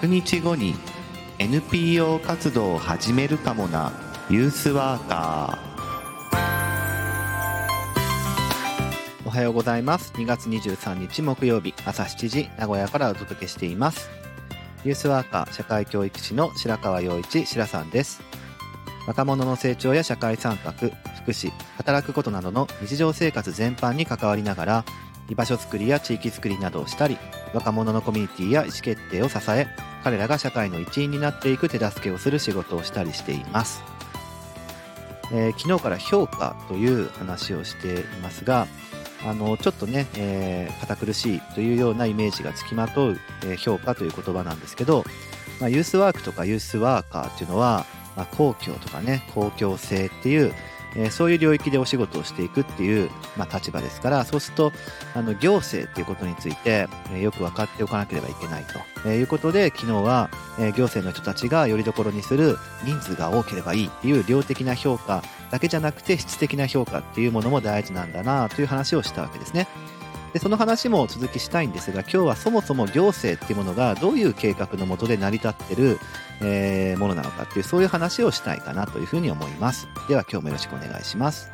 [0.00, 0.76] 100日後に
[1.40, 3.92] NPO 活動を始めるかもな。
[4.30, 9.26] ユースワーカー。
[9.26, 10.12] おはようございます。
[10.12, 11.74] 2月23日木曜日。
[11.84, 14.08] 朝7時名古屋からお届けしています。
[14.84, 18.22] ユースワーカー社会教育士の白川陽一白さんです。
[19.08, 24.84] 若者の成長や社会参画福祉働くことなどの日常生活全般に関わりながら
[25.28, 27.18] 居場所づくりや地域づくりなどをしたり
[27.54, 29.66] 若者のコミュニティや意思決定を支え
[30.08, 33.82] 彼らが社会の一員になっていく手助けをする仕事をしたりしています、
[35.30, 38.66] えー、昨日から評価という話をしていますが
[39.26, 45.04] あのちょっとね、えー、堅苦しいというようなイメージがつきまとう、えー、評価という言葉なんですけど、
[45.60, 47.84] まあ、ユースワークとかユースワーカーっていうのは、
[48.16, 50.54] まあ、公共とかね公共性っていう
[50.98, 54.72] えそういう領域でお仕事をしていくっていう、まあ、立場ですからそうすると
[55.14, 69.68] あの行政っていうことについて、えよく分かっておかなければいけないと、えいうことで昨日は、え行政の人たちがよりどころにする人数が多ければいいっていう量的な評価だけじゃなくて質的な評価っていうものも大事なんだなという話をしたわけですね。
[70.32, 75.98] でその話も続きしたいんですが今日はそもそも行政っていうものがどういう計画のもとで成り立ってる、
[76.42, 81.50] えー、ものなのかっていうそういう話をしたいかなというふうに思いますでは今日もよろしくお願いします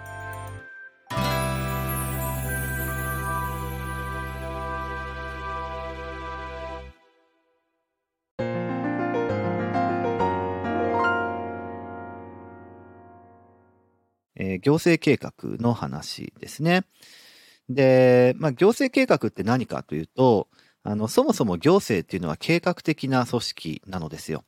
[14.37, 16.85] えー、行政計画の話ですね。
[17.69, 20.49] で、まあ、行政計画って何かというと、
[20.83, 24.45] あの、そもそも行政っていうのは計画的な組織なのですよ。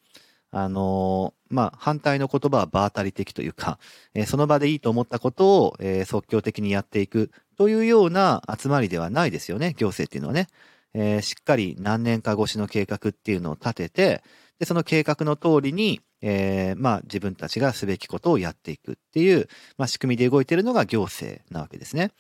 [0.51, 3.79] あの、まあ、反対の言葉は場当たり的というか、
[4.15, 10.49] えー、その場でいいと思ったことを、えー、即興的にやっていくというような集まりではないですよね、行政っていうのはね。
[10.95, 14.23] えー、しっかり何年か越しの計画っていうのを立てて、
[14.59, 22.13] で、その計画の通りに、えー、まあ、自分たちがすべきことをやっていくっていう、まあ、仕組みで動いているのが行政なわけですね。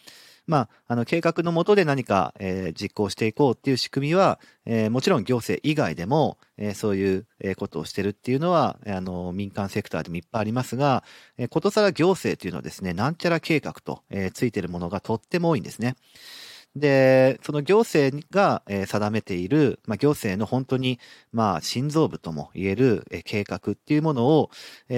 [0.46, 7.26] まあ、あの計画のもとで何か、えー、実行していこうっていう仕組みは、えー、もちろん行政以外でも、えー、そういう
[7.56, 11.02] ことをしてるっていうのは、あの民間セクターでもいっぱいありますが、
[11.36, 15.96] えー、ことさら行政というのはですね、なんちゃら計画と、えー、ついてるものがとっても多いんですね。
[16.76, 21.00] で、その行政が定めている、まあ、行政の本当に、
[21.32, 24.50] まあ、心臓部とも言える計画っていうものを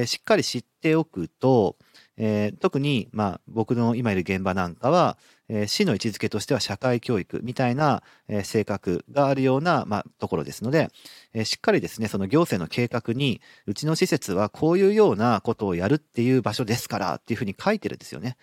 [0.06, 1.76] しっかり知っておくと、
[2.18, 5.16] えー、特に、まあ、僕の今いる現場なんかは、
[5.48, 10.90] えー、市の位置づけとしては社会教育みたいな、えー、性格があるような、まあ、ところですので、
[11.32, 18.36] えー、しっかりですね、その行政の計画に、うちの施設はこういうようなことをやるっていう場所ですからっていうふうに書いてるんですよね。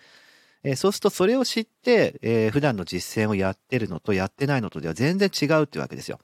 [0.64, 6.18] え、そうするとそれを知って、え、普段の実践をやってるのとやってないのとでは全然違うっていうわけですよ。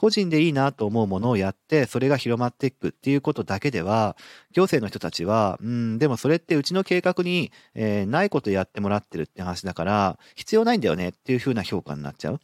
[0.00, 4.16] 個人でいいなと思うものをやって、それが広まっていくっていうことだけでは、
[4.52, 12.40] 行政の人たちは、うん、でもそれってうちの計画に、えー、ないことやってもらってるって話だから、必要ないんだよねっていうふうな評価になっちゃう。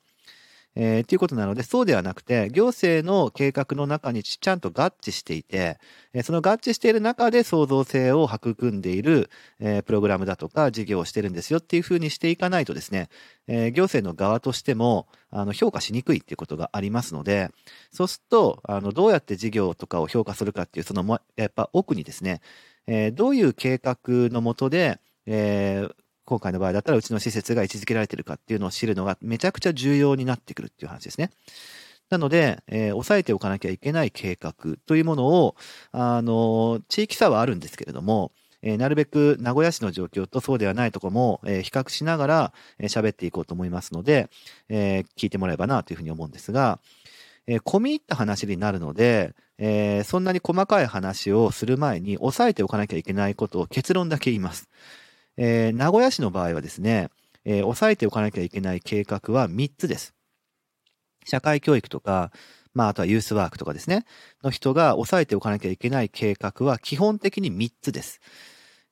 [0.78, 5.78] えー、っていうことなので、そうではなくて、行政の計画の中にちゃんと合致していて、
[6.12, 13.08] えー、その合致している中で創造性を育んでいる、えー、プログラムだとか事業をしてるんですよっていうふうにしていかないとですね、
[13.48, 17.50] えー、行政の側としても、あの、評価しにくいっていうことがありますので、
[17.90, 22.42] そうすると、あの、どうやって事業とかを評価するかっていう、その、やっぱ奥にですね、
[22.86, 23.96] えー、どういう計画
[24.30, 25.94] のもとで、えー、
[26.26, 31.30] 今回の場合だったらうちの施設が位置づけられているかっていうのを知るのがめちゃくちゃ重要になってくるっていう話ですね。
[32.10, 35.56] なので、えー、押さえておかなきゃいけない計画というものを、
[35.92, 38.32] あの、地域差はあるんですけれども、
[38.62, 44.28] えー、なるべく名古屋市の状況とそうではないところも、えー、比較しながら喋、えー、っていこうと思いますので、
[44.68, 46.80] えー、聞いてもらえばなというふうに思うんですが、
[47.46, 54.68] えー、込み入った話になるので、えー、そんなに細かい話をする前に押さえておかなきゃいけないことを結論だけ言います。
[55.36, 57.08] えー、名古屋市の場合はですね、
[57.44, 60.14] えー、押さえておかなきゃいけない計画は3つです。
[61.24, 62.30] 社会教育とか、
[62.74, 64.04] まあ、あとはユースワークとかですね、
[64.42, 68.20] の人が押さえておかなきゃいけない計画は基本的に3つです。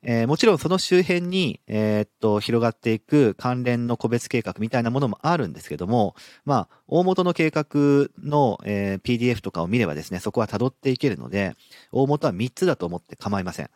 [0.06, 6.14] えー、もちろんその周辺に、えー、っと、広がっていく関連の個別計画みたいなものもあるんですけども、
[6.44, 11.54] まあ、大元の計画の、えー、PDF とかを見ればですね、そこは辿っていけるので、
[11.90, 13.70] 大元は3つだと思って構いません。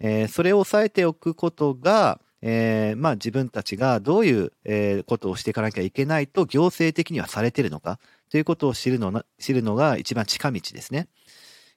[0.00, 7.98] えー、それを押さえておくことが、えー、まあ自分たちがどういう、えー、ことをしていかなきゃいけないと行政的にはされているのか
[8.30, 11.08] ということを知るの知るのが一番近道ですね。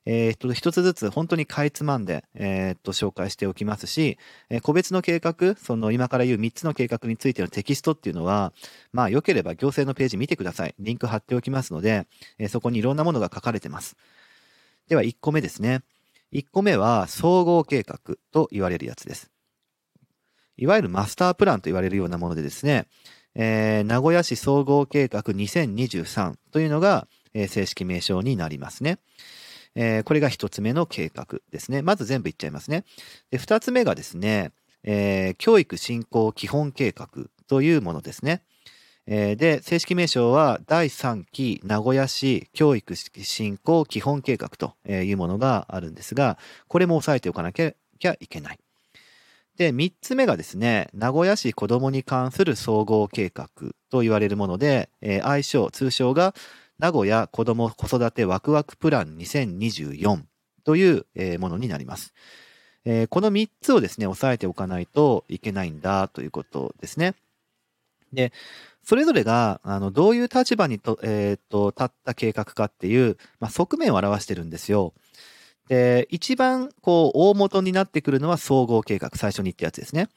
[0.08, 4.20] えー、と、一つずつ本当にかいつまんで、えー、っと、紹介しておきますし、
[4.50, 8.54] えー、個別の計画、その今から言う3つの計画についてのテキストっていうのは、
[8.94, 10.76] まあ、良ければ行政のページ見てください。
[10.80, 12.06] リンク貼っておきますので、
[12.38, 13.96] えそこにいろんなものが書かれてます。
[14.88, 15.82] では、1個目ですね。
[16.34, 19.32] 1個目は、総合計画と言われるやつです。
[20.58, 22.88] いわゆるマスタープランと言われるようなものでですね、
[23.36, 29.00] えー、名古屋市総合計画2023というのが、えー、正式名称になりますね。
[29.76, 31.82] えー、これが一つ目の計画ですね。
[31.82, 32.86] まず全部言っちゃいますね。
[33.30, 34.52] で、二つ目がですね、
[34.84, 37.10] えー、教育振興基本計画
[37.48, 38.44] というものですね。
[39.08, 46.38] えー、で、正式名称は第3期名古屋市教育振興基本計画というものがあるんですが、
[46.68, 47.74] これも押さえておかなきゃ
[48.20, 48.60] いけない。
[49.58, 53.50] で、3つ目がですね、名古屋市子供に関する総合計画
[53.90, 56.34] と言われるもので、えー、愛称、通称が
[56.80, 60.24] 名古屋子ども子育てワクワクプラン2024
[60.66, 61.06] という、
[61.40, 62.14] ものになります。
[63.10, 67.16] この3つをですね、押さえておかないといけないんだということですね。
[68.14, 68.32] で、
[68.86, 74.94] それぞれが、あの、どういう立場にと、えっ、と、立った計画かっていう、まあ、側面を表してるんですよ。
[75.68, 80.08] で、一番、こう、大元になってくるのは総合計画、最初にったやつですね。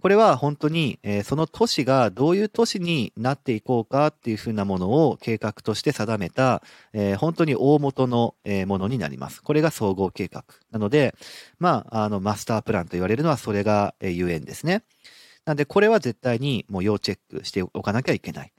[0.00, 9.42] これは本当に、えー、その都市がどういう都市になっていこうかっていうふうなものを計画として定めた、えー、本当に大元の、えー、ものになります。
[9.42, 10.44] これが総合計画。
[10.72, 11.14] なので、
[11.60, 14.82] まあ、あの、マスタープランと言われるのはそれが、えー、ゆえんですね。
[15.44, 18.52] なんで、これは絶対にもう要チェックしておかなきゃいけない。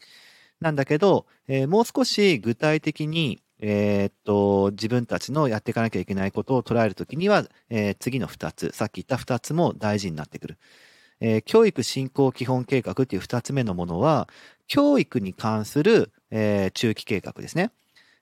[0.59, 10.57] なんだけど、えー、もう少し具体的に、えー、っと、自分たちのやっていかなきゃいけないことを捉えるときには、えー、次の二つ、さっき言った二つも大事になってくる。
[11.21, 14.27] え、教育振興基本計画っていう二つ目のものは、
[14.67, 17.71] 教育に関する、え、中期計画ですね。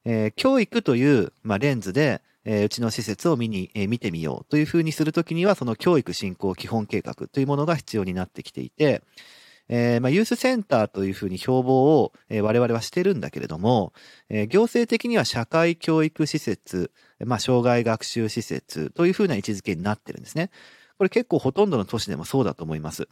[0.06, 9.04] え、教育という、まあ、レンズで、えー、うちの施設を見に、えー、見てみようというふうにするときには、その教育振興基本計画というものが必要になってきていて、
[9.70, 13.94] えーまあ、ユースセンターというふうに標榜を、えー、我々はしてるんだけれども、
[14.30, 16.92] えー、行政的には社会教育施設、
[17.24, 20.52] まあ、障害学習施設というふうな位置づけになってるんですね。
[20.98, 23.08] これ結構ほとんどの都市でもそうだと思います。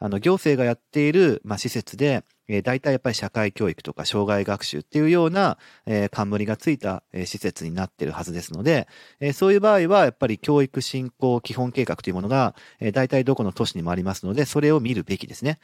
[0.00, 8.88] あの、行政がやっている、まあ、施設で、えー、大体やっぱり社会教育とか障害学習っていうような、えー、冠がついた、えー、施設になってるはずですので、
[9.20, 15.60] え、そういう場合はやっぱり教育振興基本計画というものが、えー、大体どこの都市にもありますので、それを見るべきですね。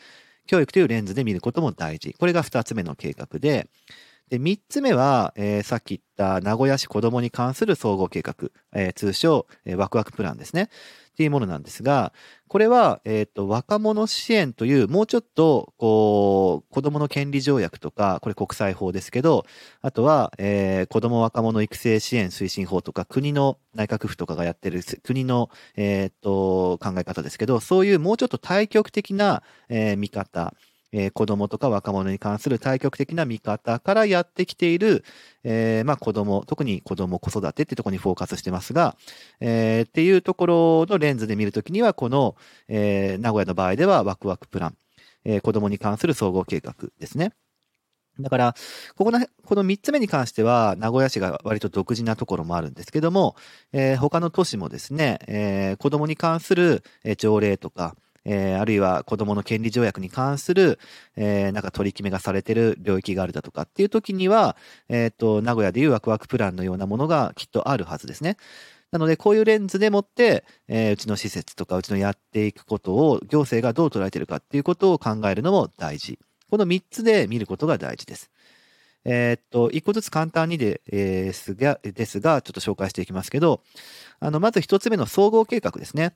[0.46, 2.14] 教育というレンズで見ることも大事。
[2.18, 3.68] これが二つ目の計画で、
[4.28, 10.68] で、三つ目は、えー、さっき言った名古屋市子供に関する総合計画、えー、通称、えー、ワクワクプランですね。
[11.16, 12.12] っていうものなんですが、
[12.46, 19.46] これは、えっ、と、若者支援という、もうちょっと、こう、子供の権利条約とか、これ国際法ですけど、
[19.80, 30.52] あとは、えー、子供若者育成支援推進法とか、国の内閣府とかがやってる、国の、えっ、と、考え方ですけど、そういうもうちょっと対極的な、えー、見方、
[30.92, 35.04] えー、子供とか若者に関する対極的な見方からやってきている、
[35.44, 38.96] えー、まあ子供、特に子供子育てってところにフォーカスしてますが、
[39.40, 42.36] えー、っていうところのレンズで見るときには、この、
[42.68, 44.76] えー、名古屋の場合ではワクワクプラン、
[45.24, 47.32] えー、子供に関する総合計画ですね。
[48.18, 48.54] だから、
[48.96, 53.36] ここの、この三つ目に関しては、名古屋市が割と独自なところもあるんですけども、
[53.72, 56.82] えー、他の都市もですね、えー、子供に関する
[57.18, 57.94] 条例とか、
[58.28, 60.80] えー、あるいは子供の権利条約に関する、
[61.16, 64.56] えー、なんか取り決めがされてる領域があるだとかっていう時には、
[64.88, 68.36] えっ、と、名古屋でいうワクワクプランのようなものがきっとあるはずですね。
[68.90, 76.18] なので、こういうレンズでもって、えー、うちの施設とか、うちのやっていくことを、行政がどう捉えてるかっていうことを考えるのも大事。
[76.50, 78.30] この3つで見ることが大事です。
[79.04, 83.62] えー、っと、一個ずつ簡単にで、えー、すが、ですが、ちょっと紹介していきますけど、
[84.18, 86.14] あの、まず一つ目の総合計画ですね。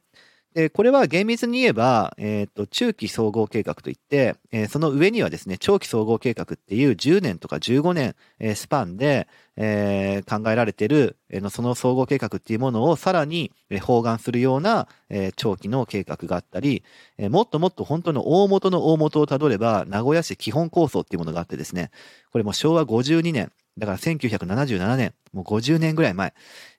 [0.52, 16.83] で、これは厳密に言えば、えっ、ー、と、中期総合計画といって、えー、その上にはですね、長期総合計画っていう10年とか15年、えー、スパンで、え、考えられている、えー、その総合計画っていうものをさらに、え、包含するような、え、長期の計画があったり、
[17.16, 21.90] え、もっともっと本当の大元の大元をたどれば、名古屋市基本構想っていうものがあってですね、
[22.33, 26.34] これも昭和52年、だから1977年、もう50年ぐらい前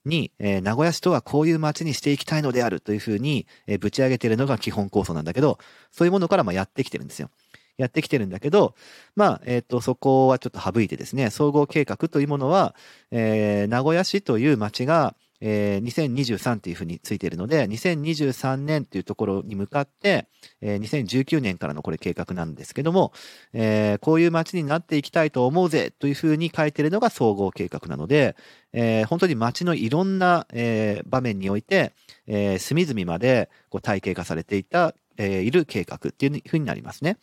[0.05, 5.57] に、えー、名古屋市とはこういう街にしていきたいのであるというふうに、えー、ぶち上げているのが基本構想なんだけど、
[5.91, 7.31] そういうものからまあやってきてるんですよ。
[7.77, 8.75] やってきてるんだけど、
[9.15, 12.75] まあ、えっ、ー、と、そこはちょっと省いてですね、総合計画というものは、
[13.09, 20.27] えー、名古屋市という街が、えー、2023っていうふうについているので、2023年っていうところに向かって、
[20.61, 23.11] えー、2019年からのこれ計画なんですけども、
[23.53, 28.35] えー、こういう街になっていきたいと思うぜというふうに書いているのが総合計画なので、
[28.71, 31.93] えー、本当に街のいろんな、えー、場面において、
[32.27, 37.17] えー、隅々までこう体系化されていた、えー、いる計画っていうふうになりますね。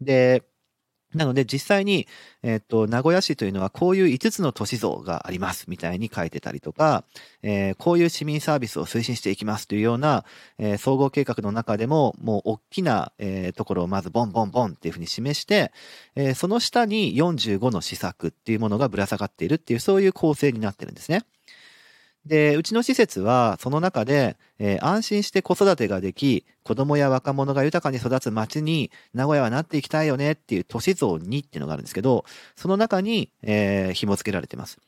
[0.00, 0.42] で、
[1.16, 2.06] なので実際に、
[2.42, 7.04] えっ、と、名古屋市というのはこういう5つの都市像がありますみたいに書いてたりとか、
[7.42, 10.24] えー、こういう市民サービスを推進していきますというような、
[10.58, 15.72] えー、総合計画の中でももう大きな、え、ところをまずボンボンボンっていうふうに示して、
[16.14, 21.24] えその下に45の施策っていうものがぶら下がっているっていうそういう構成になってるんですね。
[22.26, 32.24] で、うちの施設はその中で、えー、安心して子育てができ、子供や若者が豊かに育つ街に名古屋はなっていきたいよねっていう都市像2っていうのがあるんですけど、
[32.56, 34.78] その中に、えー、紐付けられてます。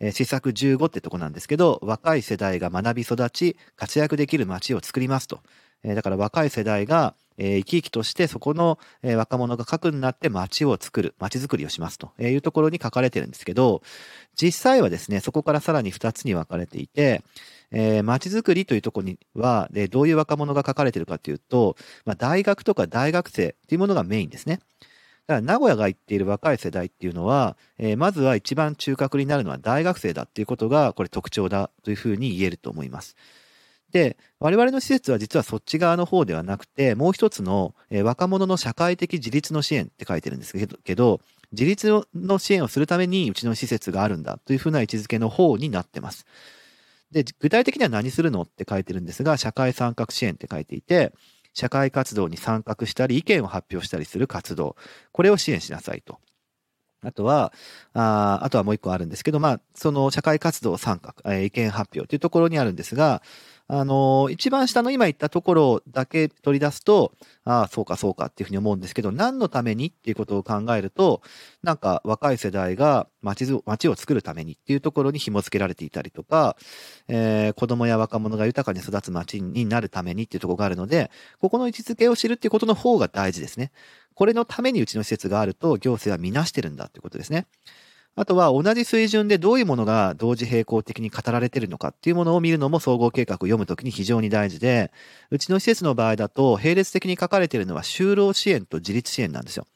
[0.00, 5.40] えー、施策15ってとこなんですけど、若い世代が学び育ち、活躍できる街を作りますと。
[5.84, 13.82] えー、だから若い世代が、えー、生き生きとしてそこの、えー、若者が核になって街を作る、街づくりをしますというところに書かれてるんですけど、
[14.40, 17.22] 実際はですね、そこからさらに2つに分かれていて、
[17.70, 24.60] えー、街づくりというところには、で、どういう若者が書かれてるかというと、まあ、大学とか大学生っていうものがメインですね。
[25.26, 33.14] だから名古屋が言っている若い世代っていうのは、えー、まずは一番中核になるのは大学生だっていうことが、これ特徴だというふうに言えると思います。
[33.92, 40.52] で、我々の施設は実はそっち側の方ではなくて、もう一つの、えー、若者の社会的自立の支援って書いてるんです
[40.84, 41.20] けど、
[41.52, 46.26] 自立の支援をするためにうちの施設があるんだというふうな位置づけの方になってます。
[47.10, 51.12] で、具体的には何するのって書いてるんですが、社会参画支援って書いていて、
[51.54, 54.76] 社会活動に参画したり、意見を発表したりする活動、
[55.12, 56.18] これを支援しなさいと。
[57.02, 57.52] あとは、
[57.94, 63.22] ああとはもう一個あるんですけど、まあ、その社会活動参画、えー、意見発表というところにあるんですが、
[63.70, 67.12] あの、一番下の今言ったところだけ取り出すと、
[67.44, 71.20] ああ、そうかそうかっていうふうに思うんですけど、何のためにっていうことを考えると、
[71.62, 76.56] なんか若い世代が街を作るためにっていうところに紐付けられていたりとか、
[77.08, 83.70] えー、子供や若者が豊かに育つ街になるためにっていうところがあるので、ここの位置づけを知るっていうことの方が大事ですね。
[84.14, 87.46] これのためにうちの施設があると行政は見なしてるんだっていうことですね。
[88.20, 94.90] あとは同じ水準でどういうものが同時並行的に語られているのかっていうものを見るのも総合計画を読むときに非常に大事で、
[95.30, 99.66] うちの施設の場合だと並列的に書かれているのは就労支援と自立支援なんですよ。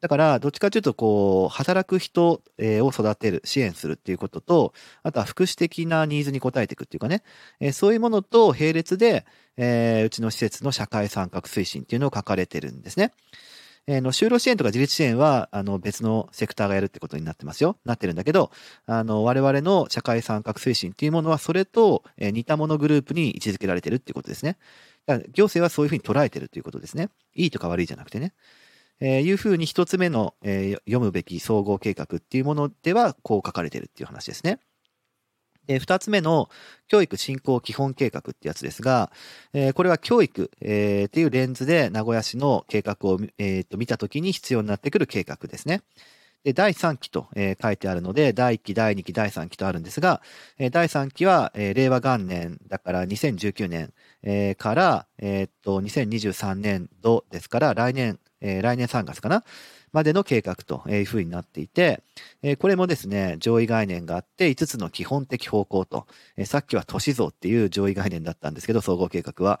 [0.00, 4.72] だから、どっちかというと、こう、働く人を育てる、支援するっていうことと、
[5.02, 7.22] あとは福祉的なニーズに応えていくっていうかね、
[7.72, 9.26] そういうものと並列で、
[9.58, 13.12] うちの施設の社会参画推進っていうのを書かれてるんですね。
[13.86, 17.76] えー、の、就労支援とか自立支援は、あの、別のセクターがやるってことになってますよ。
[17.84, 18.50] なってるんだけど、
[18.86, 24.58] あの、我々の社会参画推進っていうものは、それと、え、似たものグループに位置づけられてるっていうことですね。
[25.06, 27.08] だから行政はそういうふうに捉えてるということですね。
[27.34, 28.32] いいとか悪いじゃなくてね。
[29.00, 34.60] えー、いうふうに一つ目の、えー、読むべき総合計画っていうものでは、こう書かれてるっていう話ですね。
[35.70, 36.50] えー、二つ目の
[36.88, 39.10] 教育振興基本計画ってやつですが、
[39.52, 45.82] えー、これは教育、えー、っていうレンズで名古屋市の計画を、えー、と見たときに必要になってくる計画ですね。
[46.42, 50.22] で、第3期と、えー、書いてあるので、第1期、第2期、第3期とあるんですが、
[50.58, 59.44] えー、第3期は、えー、令和元年、だから2019年、えー、から、えー、っと、2023年度ですから、来年、えー、来年3月かな
[59.92, 62.02] までの計画というふうになっていて、
[62.58, 66.06] これもですね、上位概念があって5つの基本的方向と、
[66.44, 69.60] さっきは都市像っていう上位概念だったんですけど、総合計画は、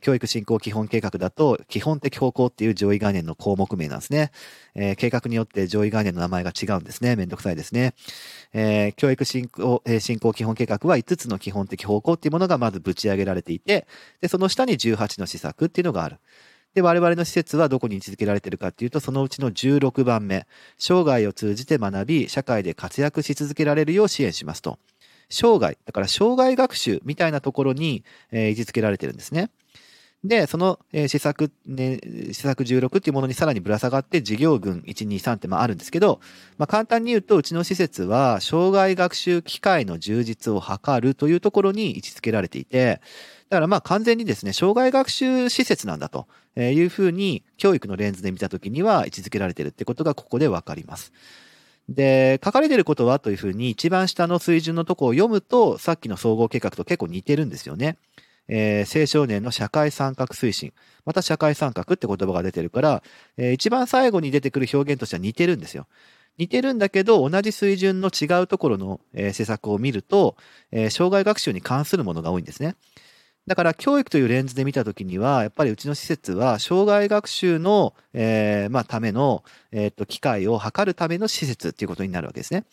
[0.00, 4.30] 教育振興基本計画だと基本的方向っていう上位概念の項目名なんですね。
[4.96, 7.16] 計画によって上位概念の名前が違うんですね。
[7.16, 7.94] めんどくさいですね。
[8.96, 13.86] 教育振興振興基本計画は5つの基本的方向っていうものがまずぶち上げられていて、
[14.20, 16.18] で、その下に18の施策っていうのがある。
[16.74, 20.46] で、我々の施設はどこに位置づけられているかっていうと、そのうちの16番目、
[20.78, 24.78] 生涯を通じて学び、社会で活躍し続けられるよう支援しますと。
[25.28, 29.50] 生涯、だから生涯学習みたいなところに、えー、位置づけられてるんですね。
[30.24, 31.98] で、その、えー、施策、ね、
[32.28, 36.20] 施策16っていうものにさらにぶら下がって事業群1、2、3ってまああるんですけど、
[36.58, 43.00] まあ簡単に言うと、うちの施設は、生涯学習機会の充実を図るというところに位置づけられていて、
[43.52, 51.12] だからまあ完全にですね、障害学習施設なんだというふうに教育のレンズで見たときには位置づけられてるってことがここでわかります。
[51.86, 57.98] で、書かれてることはというふうに一番下の水準のとこを読むとさっきの総合計画と結構似てるんですよね。
[58.48, 60.72] えー、青少年の社会参画推進。
[61.04, 63.02] また社会参画って言葉が出てるから、
[63.36, 65.86] えー、一番最後に出てくる表現としては似てるんですよ。
[66.38, 70.36] 似てるんだけど、同じ水準の違うところの、えー、施策を見ると、
[70.70, 72.76] えー、障害学習に関するものが多いんですね。
[73.46, 82.64] だから教育というレンズで見たときには、やっぱりうちの施設は、障害学習の、えー、まあ、ための、えっ、と、機会を図るための施設っていうことになるわけですね。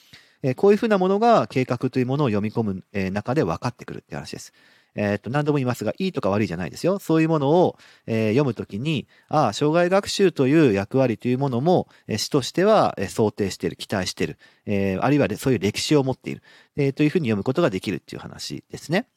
[0.43, 4.53] えー、こういうふうなものが計画というものを読み込む、え、中で分かってくるって話です。
[4.93, 6.99] えっ、と、何度も言いますが、いいとか悪いじゃないですよ。
[6.99, 16.43] そういうものを、え、読むときに、ああ、障害学習という役割というものも、えー、市としては、え、想定している、期待している、えー、あるいはそういう歴史を持っている、
[16.75, 19.07] え、というふうに読むことができるっていう話ですね。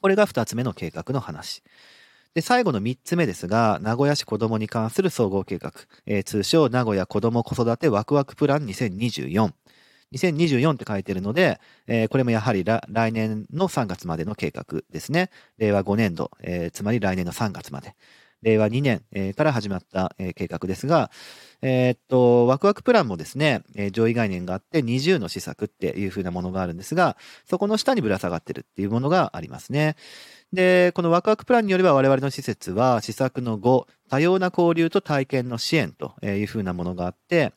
[0.00, 1.62] これが二つ目の計画の話。
[2.34, 5.72] で、最後の三つ目ですが、名古屋市子どもに関する総合計画、
[6.06, 9.52] えー、通称名古屋子ども子育てワクワクプラン2024。
[10.12, 15.30] 2024って書いてるので、えー、これもやはり来年の3月までの計画ですね。
[15.58, 17.94] 令和5年度、えー、つまり来年の3月まで。
[18.42, 19.02] 令和2年、
[19.34, 21.10] から始まった、計画ですが、
[21.62, 27.16] えー、っと、ワクワクプランもですね、上位概念があって20の施策っていう風なものがあるんですが、
[27.48, 29.96] そこの下にぶら下がってるっていうものがありますね。
[30.52, 37.52] で、このワクワクプランによれば我々の施設は施策の5、多様な交流と体験の支援という風なものがあって、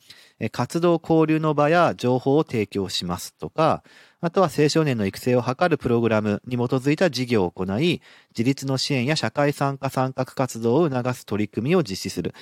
[0.52, 3.84] 活動交流の場や情報を提供しますとか、
[4.26, 12.34] あとは青少年の育成を図るプログラムに基づいた事業を行い、自立の支援や社会参加参画活動を促す取り組みを実施する。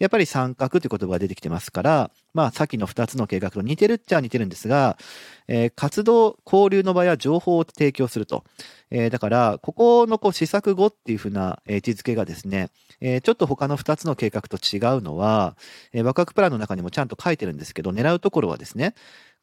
[0.00, 4.98] やっぱり参画という言葉が出てきてますから、まあさっきの二つの計画と似てるっちゃ似てるんですが、
[5.46, 8.42] えー、活動、交流の場や情報を提供すると。
[8.90, 15.56] えー、だから、ここのこう施策後っていうふうな位置づけがですね、えー、ちょっと他の二つの計画と違うのは、
[15.92, 18.94] えー、ワクワクプランの中にもちゃんと書いてるんですけど、狙うところはですね、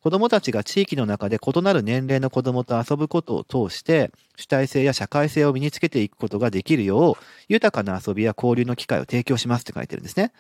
[0.06, 10.32] 子供たちが地域の中で異なる年齢の子供と遊ぶことを通して、主体性や社会性を身につけていくことができるよう、豊かな遊びや交流の機会を提供しますって書いてるんですね。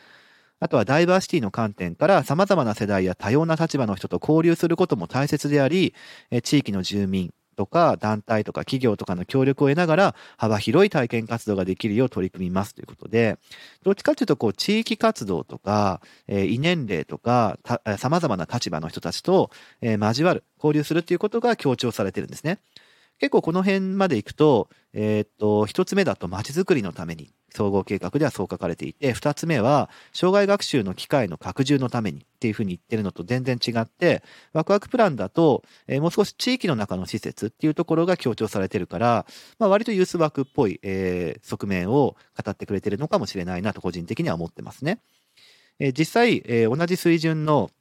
[0.60, 5.96] あとはダイバーシティの観点から様々な世代や多様な立場の人と交流することも大切であり、
[6.44, 13.38] 地域の住民、とか団体とか企業とかの協力を得ながら幅広い体験活動ができるよう取り組みますということで、
[13.84, 17.58] どっちかというとこう地域活動とか、えー、異年齢とか
[17.98, 19.50] 様々な立場の人たちと、
[19.82, 22.60] えー、交わる、交流するということが強調されてるんですね。
[23.20, 34.22] 結構この辺まで行くと、えー、っと、一つ目だと街づくりのために総合計画ではそう書かれていて、二つ目は障害学習の機会の拡充のためにっていうふうに言ってるのと全然違って、
[34.54, 39.26] ワクワクプランだと、えー、もう少し地域の中の施設っていうところが強調されてるから、
[39.60, 45.00] まあ割とユースワークっぽい、えー、側面を語ってくれてるのかもしれないなと個人的には思ってますね。
[45.80, 47.72] えー、実際、えー、同じ水準の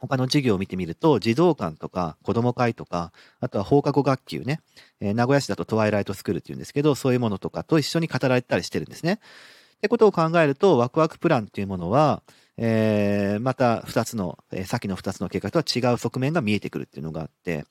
[0.00, 4.60] 他の授業を見てみると、児童館とか子供会とか、あとは放課後学級ね、
[5.00, 9.20] えー、名古屋市だとトワイライトスクールっていうんですけど、そういうものとかと一緒に語られたりしてるんですね。
[9.76, 12.22] ってことを考えると、ワクワクプランっていうものは、
[12.62, 17.64] えー、また二つの、えー、先の二つの計画とは違う側面が見えてくるっていうのがあって、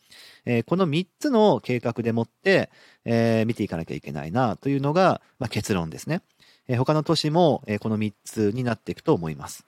[0.46, 2.72] えー、この三つの計画でもって、
[3.06, 6.22] えー、見ていかなきゃいけないなというのが、まあ、結論ですね。
[6.68, 9.64] えー、他の都市も、えー、この三つになっていくと思います。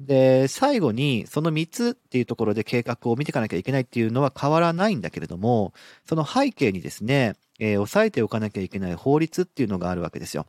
[0.00, 5.72] で、最後に、その3つっていうところで計画を見ていかなきゃいけないっていうのは変わらないんだけれども、
[6.06, 10.46] その背景にですね、えー、押さえておかなきゃいけない法律っていうのがあるわけですよ。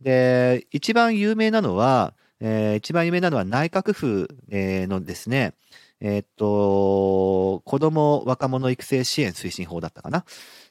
[0.00, 5.54] で、一番有名なのは、えー、一番有名なのは内閣府、えー、のですね、
[6.00, 10.20] えー、っと、子供若者育成支援推進法だったかな？
[10.20, 10.24] っ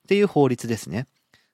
[0.08, 1.08] ていう法律ですね。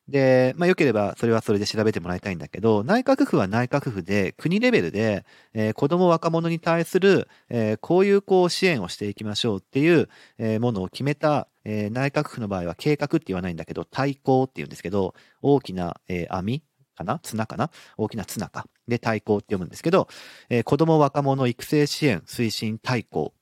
[0.08, 16.62] で、まあ、良ければそれはそれで調べてもらいたいんだけど、内閣府は内閣府で国レベルで、えー、子供若者に対する、えー、こういうこう支援をしていきましょうっていう、えー、ものを決めた、えー、内閣府の場合は計画って言わないんだけど、対抗って言うんですけど、大きな、えー、網
[16.96, 17.20] かな？
[17.24, 17.72] 綱かな？
[17.98, 18.68] 大きな綱か。
[18.88, 20.08] で、対抗って読むんですけど、
[20.50, 23.34] えー、子供若者育成支援推進対抗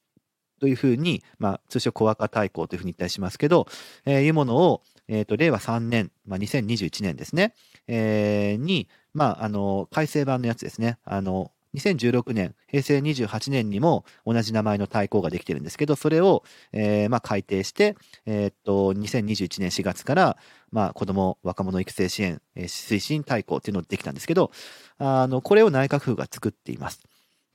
[0.61, 3.67] というふうに、まあ、通称小若対抗というふうに言ったりしますけど、
[4.05, 7.53] えー、いうものを、えっ、ー、と、令和3年、まあ、2021年ですね、
[7.87, 20.37] えー、に、まあ、あの、改正版のやつですね、あの、2016年、平成28年にも同じ名前の対抗ができてるんですけど、それを、えー、まあ、改定して、えー、っと、2021年4月から、
[20.71, 24.51] まあ、子供、若者育成支援、えー、推進対抗っていうのができたんですけど、
[24.99, 27.01] あの、これを内閣府が作っています。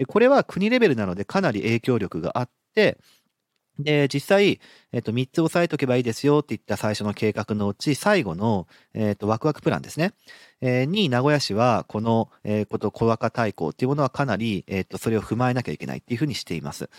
[0.07, 2.99] これは国レベルなのでかなり影響力があって、
[3.79, 4.61] で、実際、
[4.93, 10.15] えっ、と、3つ押さえとけばいいですよって言った最初の計画のうち、最後の、えっ、と、ワクワクプランですね。
[10.61, 16.91] えー、に、名古屋市は、この、えー、こと、小若対抗っていうものはかなり、えっ、と、それを踏まえなきゃいけないっていうふうにしています。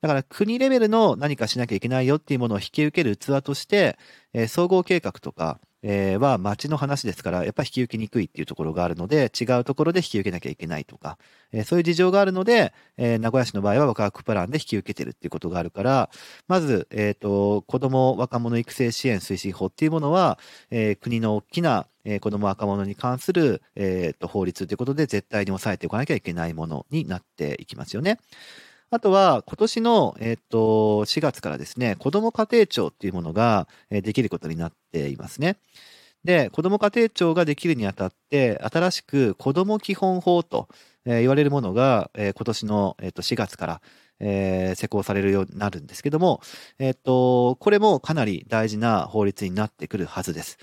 [0.00, 3.98] だから、国レベルの何かしなきゃいけないよっていうものを引き受ける器として、
[4.32, 11.18] え、総合計画とか、えは町の話ですから、やっぱ引き受けにくいっていうところがあるので、違うところで引き受けなきゃいけないとか、
[11.52, 16.10] えーそういう事情があるので、えー名古屋市の場合はワクワクプランで引き受けてるっていうことがあるから、
[16.48, 20.38] まず、えっ、と、子供若者育成支援推進法っていうものは、
[20.70, 28.18] え国の大きな、えー子供若者に関する、えーと法律ということで絶対に抑えておかなきゃいけないものになっていきますよね。
[28.94, 35.56] あとは、今年の、えっ、と、4月からですね、子ども家庭庁っていうものが、えできることになっていますね。
[36.22, 40.68] で、子ども家庭庁ができるにあたって、新しく子ども基本法と、
[41.06, 43.80] え言われるものが、え今年の、えーと4月から、
[44.20, 46.40] え施行されるようになるんですけども、
[46.78, 50.58] えっ、と、これもかなり大事な法律になってくるはずです。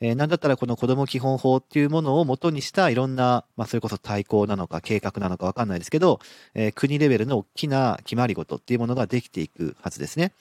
[0.00, 6.20] えーなんだったらこの子ども基本法っていうものを元にしたいろんな、まあ、それこそ対抗なのか計画なのかわかんないですけど、
[6.54, 10.32] えー国レベルの大きな決まり事っていうものができていくはずですね。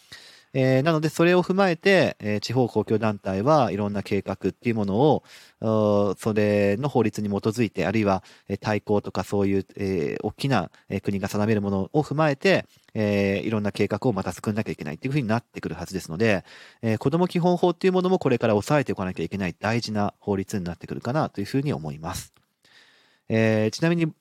[0.53, 5.23] えーなので、それを踏まえて、えー地方公共団体はいろんな計画っていうものを、
[6.17, 12.65] それの法律に基づいて、あるいは、えー対抗とかそういう、えー大きな、えー国が定めるものを踏まえて、
[12.99, 16.43] えーいろんな計画をまた作んなきゃいけないっていうふうになってくるはずですので、
[16.81, 22.33] えー子ども基本法っていうものもこれから押さえておかなきゃいけない大事な法律になってくるかなというふうに思います。
[23.29, 24.13] えーちなみに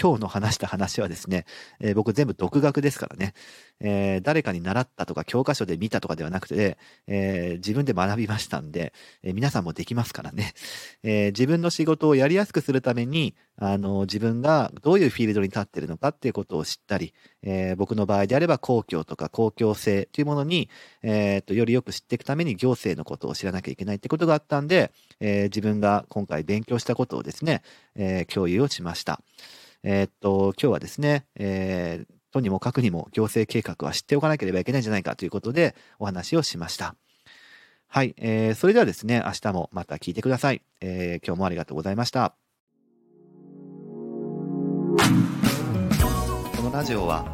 [0.00, 1.46] 今日の話した話はですね、
[1.80, 3.32] えー僕全部独学ですからね、
[3.80, 10.54] えー誰かに習ったとか教科書で見たとかではなくて、えー自分で学びましたんで、えー皆さんもできますからね、
[11.02, 20.68] えー自分の仕事をやりやすくするために、あの自分がどういうフィールドに立っているのかっていうことを知ったり、えー僕の場合であれば公共とか公共性というものに、
[21.02, 27.62] えーとよりよく知っていくために行政のことを知らなきゃいけないってことがあったんで、えー自分が今回勉強したことをですね、
[27.94, 29.20] えー共有をしました。
[29.84, 36.94] えーっと、今日はですね、えーとにもかくにも行政計画は知っておかなければいけないんじゃないかということでお話をしました。
[37.88, 40.62] はい、えーそれではですね、明日もまた聞いてください。
[40.80, 42.34] えー今日もありがとうございました。
[46.56, 47.26] このラジオは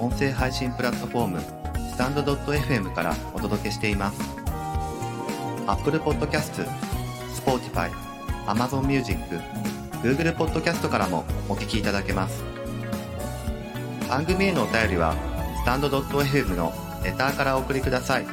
[0.00, 4.20] 音声配信プラットフォームスタンド .fm からお届けしています。
[5.66, 6.66] Apple Podcast、
[7.34, 7.90] Spotify、
[8.46, 9.18] Amazon Music、
[10.02, 12.57] Google Podcast からもお聞きいただけます。
[14.08, 15.14] 番組へのお便りは
[15.56, 16.72] スタンド .fm の
[17.04, 18.26] レターからお送りください。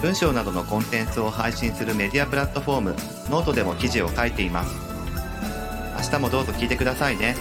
[0.00, 2.96] 文章などのコンテンツを配信するメディアプラットフォーム
[3.30, 4.74] ノートでも記事を書いています。
[5.96, 7.36] 明日もどうぞ聞いてくださいね。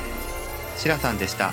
[0.77, 1.51] しらさんでした。